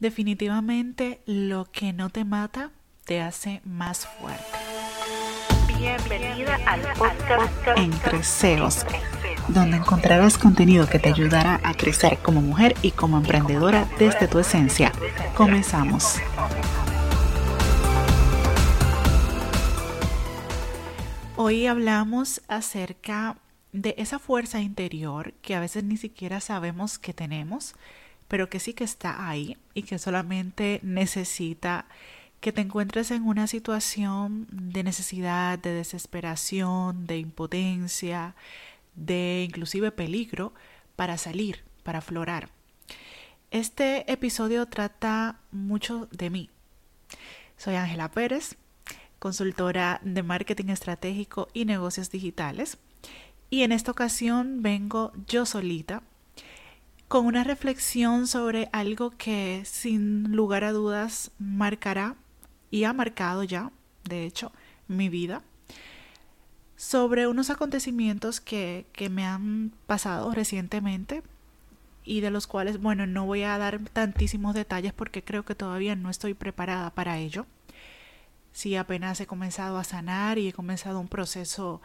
[0.00, 2.70] Definitivamente lo que no te mata
[3.04, 4.42] te hace más fuerte.
[5.78, 8.86] Bienvenida al podcast Entre CEOs,
[9.48, 14.38] donde encontrarás contenido que te ayudará a crecer como mujer y como emprendedora desde tu
[14.38, 14.90] esencia.
[15.36, 16.16] Comenzamos.
[21.36, 23.36] Hoy hablamos acerca
[23.72, 27.74] de esa fuerza interior que a veces ni siquiera sabemos que tenemos,
[28.30, 31.86] pero que sí que está ahí y que solamente necesita
[32.40, 38.36] que te encuentres en una situación de necesidad, de desesperación, de impotencia,
[38.94, 40.54] de inclusive peligro
[40.94, 42.50] para salir, para aflorar.
[43.50, 46.50] Este episodio trata mucho de mí.
[47.56, 48.54] Soy Ángela Pérez,
[49.18, 52.78] consultora de marketing estratégico y negocios digitales.
[53.50, 56.04] Y en esta ocasión vengo yo solita
[57.10, 62.14] con una reflexión sobre algo que sin lugar a dudas marcará
[62.70, 63.72] y ha marcado ya,
[64.04, 64.52] de hecho,
[64.86, 65.42] mi vida,
[66.76, 71.24] sobre unos acontecimientos que, que me han pasado recientemente
[72.04, 75.96] y de los cuales, bueno, no voy a dar tantísimos detalles porque creo que todavía
[75.96, 77.44] no estoy preparada para ello.
[78.52, 81.82] Sí, apenas he comenzado a sanar y he comenzado un proceso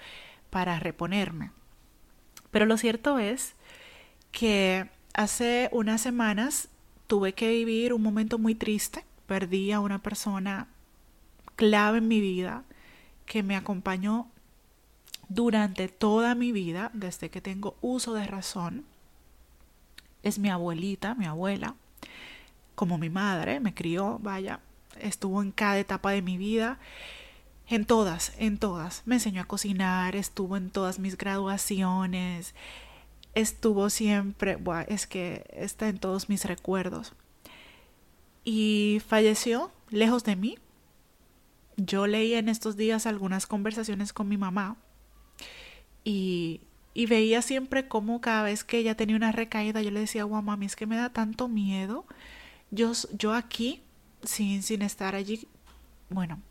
[0.51, 1.49] para reponerme.
[2.51, 3.55] Pero lo cierto es
[4.31, 6.67] que hace unas semanas
[7.07, 9.03] tuve que vivir un momento muy triste.
[9.27, 10.67] Perdí a una persona
[11.55, 12.63] clave en mi vida
[13.25, 14.27] que me acompañó
[15.29, 18.85] durante toda mi vida, desde que tengo uso de razón.
[20.21, 21.75] Es mi abuelita, mi abuela,
[22.75, 24.59] como mi madre, me crió, vaya,
[24.99, 26.77] estuvo en cada etapa de mi vida,
[27.67, 29.01] en todas, en todas.
[29.05, 32.53] Me enseñó a cocinar, estuvo en todas mis graduaciones,
[33.35, 37.13] estuvo siempre, es que está en todos mis recuerdos.
[38.43, 40.57] Y falleció lejos de mí.
[41.77, 44.77] Yo leí en estos días algunas conversaciones con mi mamá
[46.05, 46.61] y,
[46.93, 50.41] y veía siempre cómo cada vez que ella tenía una recaída yo le decía, guau
[50.41, 52.05] mami, es que me da tanto miedo.
[52.71, 53.81] Yo, yo aquí,
[54.23, 55.47] sin, sin estar allí,
[56.09, 56.41] bueno.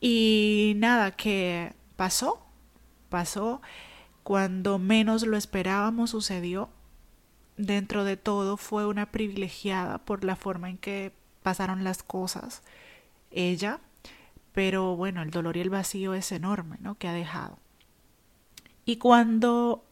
[0.00, 2.44] Y nada, que pasó,
[3.10, 3.60] pasó
[4.24, 6.70] cuando menos lo esperábamos sucedió.
[7.56, 11.12] Dentro de todo fue una privilegiada por la forma en que
[11.42, 12.62] pasaron las cosas.
[13.30, 13.78] Ella,
[14.52, 16.96] pero bueno, el dolor y el vacío es enorme, ¿no?
[16.96, 17.58] Que ha dejado.
[18.86, 19.84] Y cuando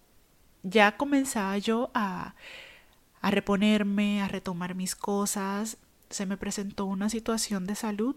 [0.63, 2.35] ya comenzaba yo a,
[3.21, 5.77] a reponerme, a retomar mis cosas,
[6.11, 8.17] se me presentó una situación de salud,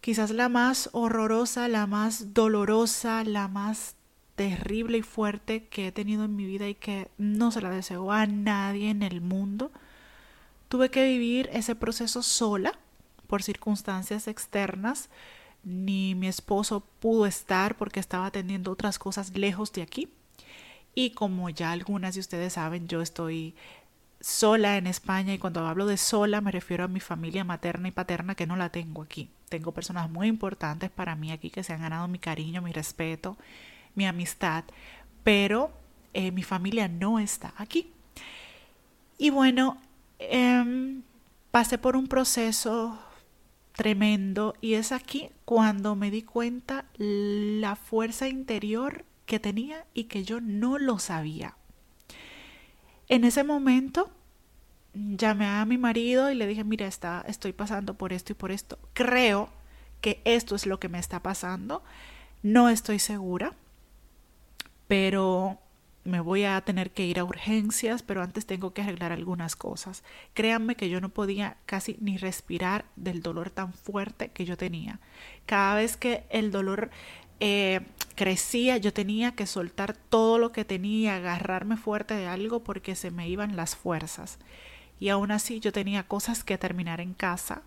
[0.00, 3.97] quizás la más horrorosa, la más dolorosa, la más
[4.38, 8.12] terrible y fuerte que he tenido en mi vida y que no se la deseo
[8.12, 9.72] a nadie en el mundo.
[10.68, 12.78] Tuve que vivir ese proceso sola
[13.26, 15.10] por circunstancias externas.
[15.64, 20.08] Ni mi esposo pudo estar porque estaba atendiendo otras cosas lejos de aquí.
[20.94, 23.56] Y como ya algunas de ustedes saben, yo estoy
[24.20, 27.92] sola en España y cuando hablo de sola me refiero a mi familia materna y
[27.92, 29.30] paterna que no la tengo aquí.
[29.48, 33.36] Tengo personas muy importantes para mí aquí que se han ganado mi cariño, mi respeto
[33.98, 34.64] mi amistad,
[35.24, 35.70] pero
[36.14, 37.90] eh, mi familia no está aquí.
[39.18, 39.76] Y bueno,
[40.20, 41.02] em,
[41.50, 42.98] pasé por un proceso
[43.72, 50.24] tremendo y es aquí cuando me di cuenta la fuerza interior que tenía y que
[50.24, 51.56] yo no lo sabía.
[53.08, 54.10] En ese momento
[54.94, 58.52] llamé a mi marido y le dije, mira, está, estoy pasando por esto y por
[58.52, 58.78] esto.
[58.94, 59.50] Creo
[60.00, 61.82] que esto es lo que me está pasando.
[62.42, 63.54] No estoy segura
[64.88, 65.58] pero
[66.08, 70.02] me voy a tener que ir a urgencias, pero antes tengo que arreglar algunas cosas.
[70.32, 75.00] Créanme que yo no podía casi ni respirar del dolor tan fuerte que yo tenía.
[75.44, 76.90] Cada vez que el dolor
[77.40, 77.80] eh,
[78.14, 83.10] crecía, yo tenía que soltar todo lo que tenía, agarrarme fuerte de algo porque se
[83.10, 84.38] me iban las fuerzas.
[84.98, 87.62] Y aún así yo tenía cosas que terminar en casa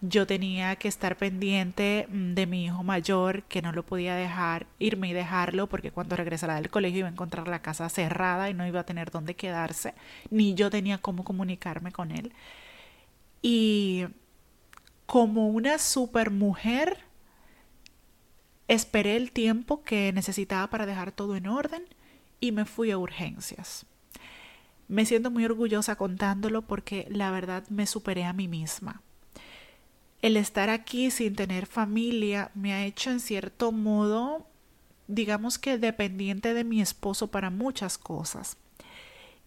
[0.00, 4.66] yo tenía que estar pendiente mm, de mi hijo mayor, que no lo podía dejar
[4.78, 8.54] irme y dejarlo, porque cuando regresara del colegio iba a encontrar la casa cerrada y
[8.54, 9.94] no iba a tener dónde quedarse,
[10.30, 12.32] ni yo tenía cómo comunicarme con él.
[13.42, 14.06] Y
[15.06, 16.98] como una super mujer,
[18.68, 21.82] esperé el tiempo que necesitaba para dejar todo en orden
[22.40, 23.86] y me fui a urgencias.
[24.86, 29.02] Me siento muy orgullosa contándolo porque la verdad me superé a mí misma
[30.22, 34.46] el estar aquí sin tener familia me ha hecho en cierto modo,
[35.06, 38.56] digamos que dependiente de mi esposo para muchas cosas.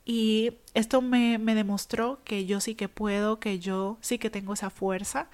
[0.06, 4.54] Y esto me, me demostró que yo sí que puedo, que yo sí que tengo
[4.54, 5.28] esa fuerza.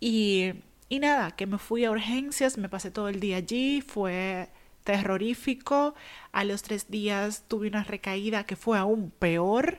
[0.00, 0.52] Y,
[0.88, 4.48] y nada, que me fui a urgencias, me pasé todo el día allí, fue
[4.84, 5.94] terrorífico.
[6.32, 9.78] A los tres días tuve una recaída que fue aún peor.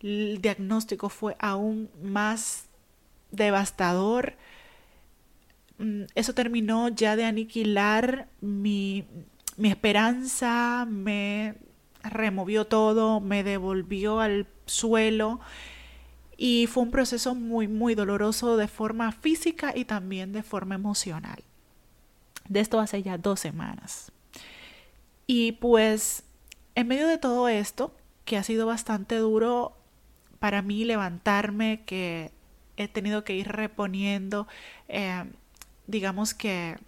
[0.00, 2.67] El diagnóstico fue aún más
[3.30, 4.36] devastador.
[5.78, 9.04] Mm, eso terminó ya de aniquilar mi,
[9.56, 11.56] mi esperanza, me
[12.02, 15.40] removió todo, me devolvió al suelo
[16.36, 21.42] y fue un proceso muy, muy doloroso de forma física y también de forma emocional.
[22.48, 24.12] De esto hace ya dos semanas.
[25.26, 26.22] Y pues
[26.76, 27.92] en medio de todo esto,
[28.24, 29.76] que ha sido bastante duro
[30.38, 32.30] para mí levantarme, que
[32.78, 34.46] he tenido que ir reponiendo,
[34.88, 35.24] eh,
[35.86, 36.78] digamos que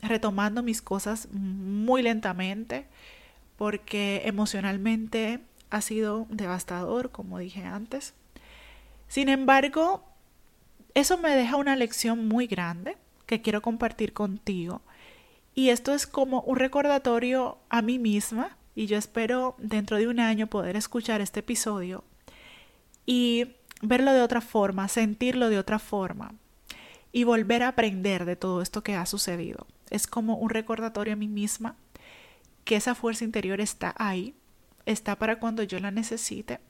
[0.00, 2.86] retomando mis cosas muy lentamente,
[3.56, 5.40] porque emocionalmente
[5.70, 8.14] ha sido devastador, como dije antes.
[9.08, 10.04] Sin embargo,
[10.94, 12.96] eso me deja una lección muy grande
[13.26, 14.82] que quiero compartir contigo.
[15.54, 20.18] Y esto es como un recordatorio a mí misma y yo espero dentro de un
[20.18, 22.04] año poder escuchar este episodio
[23.04, 23.48] y
[23.82, 26.34] verlo de otra forma, sentirlo de otra forma
[27.10, 29.66] y volver a aprender de todo esto que ha sucedido.
[29.90, 31.76] Es como un recordatorio a mí misma
[32.64, 34.34] que esa fuerza interior está ahí,
[34.86, 36.60] está para cuando yo la necesite.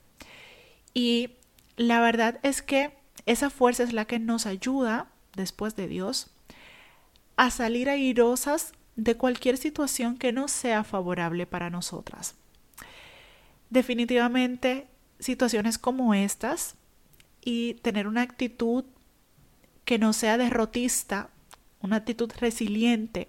[0.95, 1.31] Y
[1.77, 2.93] la verdad es que
[3.27, 5.07] esa fuerza es la que nos ayuda,
[5.37, 6.31] después de Dios,
[7.37, 12.35] a salir airosas de cualquier situación que no sea favorable para nosotras.
[13.71, 14.89] Definitivamente,
[15.19, 16.75] situaciones como estas
[17.45, 18.85] y tener una actitud
[19.85, 21.29] que no sea derrotista,
[21.81, 23.29] una actitud resiliente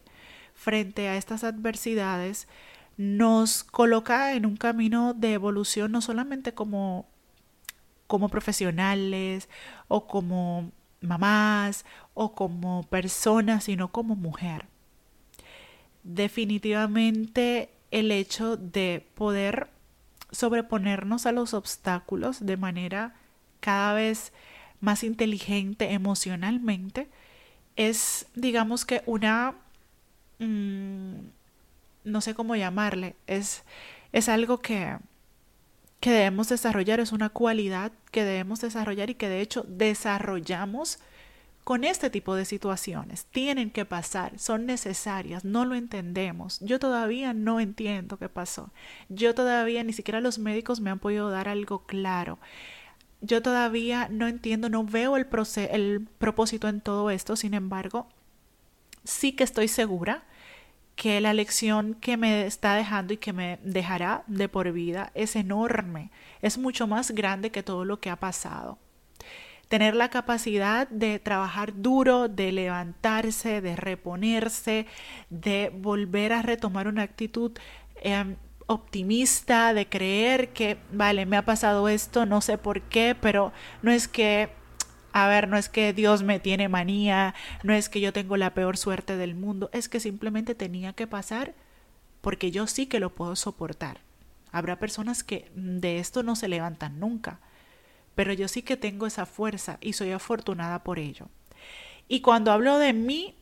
[0.54, 2.48] frente a estas adversidades,
[2.96, 7.08] nos coloca en un camino de evolución no solamente como,
[8.08, 9.50] como profesionales
[9.88, 10.72] o como
[11.02, 14.68] mamás o como personas, sino como mujer.
[16.04, 19.70] Definitivamente el hecho de poder
[20.32, 23.16] sobreponernos a los obstáculos de manera
[23.64, 24.34] cada vez
[24.82, 27.08] más inteligente emocionalmente
[27.78, 29.56] es, digamos que una,
[30.40, 31.14] mm,
[32.04, 33.64] no sé cómo llamarle, es,
[34.12, 34.98] es algo que,
[36.02, 41.00] que debemos desarrollar, es una cualidad que debemos desarrollar y que de hecho desarrollamos
[41.64, 43.26] con este tipo de situaciones.
[43.32, 46.60] Tienen que pasar, son necesarias, no lo entendemos.
[46.60, 48.72] Yo todavía no entiendo qué pasó.
[49.08, 52.38] Yo todavía, ni siquiera los médicos me han podido dar algo claro.
[53.26, 55.26] Yo todavía no entiendo, no veo el,
[55.72, 58.08] el propósito en todo esto, sin embargo,
[59.06, 60.26] sí que estoy segura
[60.96, 65.38] que la lección que me está dejando y que me dejará de por vida es
[65.38, 66.12] enorme,
[66.42, 68.78] es mucho más grande que todo lo que ha pasado.
[69.70, 74.86] Tener la capacidad de trabajar duro, de levantarse, de reponerse,
[75.30, 77.54] de volver a retomar una actitud
[78.02, 78.36] em,
[78.68, 83.52] optimista, de creer que, vale, me ha pasado esto, no sé por qué, pero
[83.82, 84.50] no es que
[85.16, 88.56] a ver, no es que Dios me tiene manía, no es que yo tengo la
[88.56, 91.54] peor suerte del mundo, es que simplemente tenía que pasar
[92.22, 94.00] porque yo sí que lo puedo soportar.
[94.52, 97.40] Habrá personas que de esto no se levantan nunca
[98.16, 101.28] pero yo sí que tengo esa fuerza y soy afortunada por ello.
[102.08, 103.36] Y cuando hablo de mí,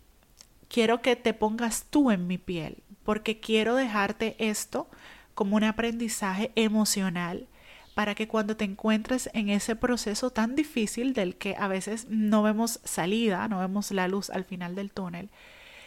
[0.69, 4.89] quiero que te pongas tú en mi piel, porque quiero dejarte esto
[5.33, 7.47] como un aprendizaje emocional
[7.93, 12.41] para que cuando te encuentres en ese proceso tan difícil del que a veces no
[12.43, 15.29] vemos salida, no vemos la luz al final del túnel,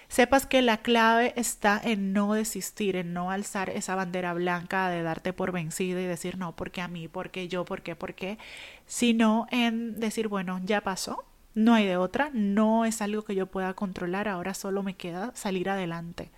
[0.09, 5.03] sepas que la clave está en no desistir, en no alzar esa bandera blanca de
[5.03, 8.39] darte por vencida y decir no, porque a mí, porque yo, porque, porque,
[8.87, 13.47] sino en decir, bueno, ya pasó, no hay de otra, no es algo que yo
[13.47, 16.31] pueda controlar, ahora solo me queda salir adelante.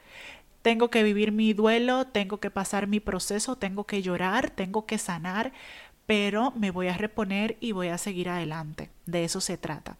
[0.66, 4.98] Tengo que vivir mi duelo, tengo que pasar mi proceso, tengo que llorar, tengo que
[4.98, 5.52] sanar,
[6.06, 8.90] pero me voy a reponer y voy a seguir adelante.
[9.04, 9.96] De eso se trata.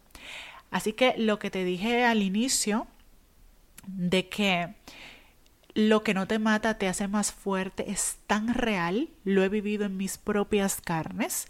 [0.69, 2.85] Así que lo que te dije al inicio
[3.85, 4.75] de que
[5.73, 9.85] lo que no te mata te hace más fuerte es tan real, lo he vivido
[9.85, 11.47] en mis propias carnes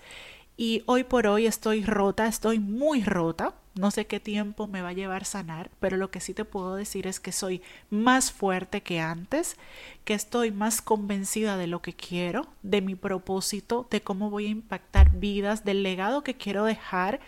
[0.58, 4.90] y hoy por hoy estoy rota, estoy muy rota, no sé qué tiempo me va
[4.90, 8.82] a llevar sanar, pero lo que sí te puedo decir es que soy más fuerte
[8.82, 9.58] que antes,
[10.06, 14.50] que estoy más convencida de lo que quiero, de mi propósito, de cómo voy a
[14.50, 17.20] impactar vidas, del legado que quiero dejar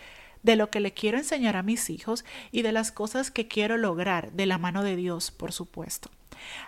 [0.44, 3.77] de lo que le quiero enseñar a mis hijos y de las cosas que quiero
[3.77, 6.10] lograr de la mano de Dios, por supuesto.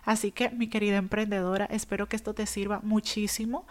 [0.03, 3.65] Así que, mi querida emprendedora, espero que esto te sirva muchísimo.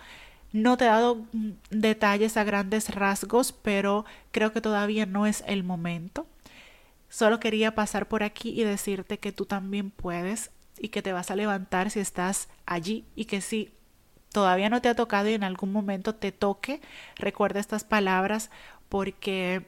[0.53, 1.27] No te he dado
[1.71, 6.27] detalles a grandes rasgos, pero creo que todavía no es el momento.
[7.09, 11.31] Solo quería pasar por aquí y decirte que tú también puedes y que te vas
[11.31, 13.73] a levantar si estás allí y que si
[14.33, 16.81] todavía no te ha tocado y en algún momento te toque,
[17.17, 18.51] recuerda estas palabras
[18.89, 19.67] porque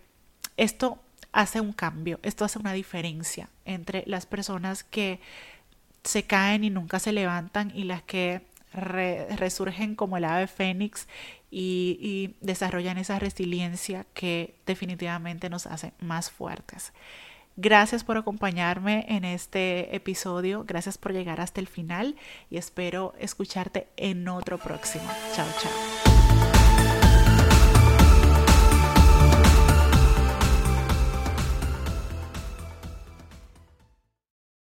[0.57, 0.99] esto
[1.33, 5.21] hace un cambio, esto hace una diferencia entre las personas que
[6.05, 11.07] se caen y nunca se levantan y las que resurgen como el ave fénix
[11.51, 16.93] y, y desarrollan esa resiliencia que definitivamente nos hace más fuertes.
[17.57, 22.17] Gracias por acompañarme en este episodio, gracias por llegar hasta el final
[22.51, 25.05] y espero escucharte en otro próximo.
[25.35, 26.12] Chao, chao.